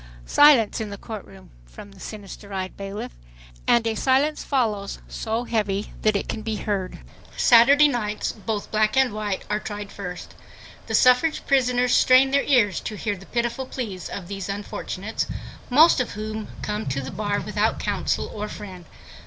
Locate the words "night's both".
7.87-8.71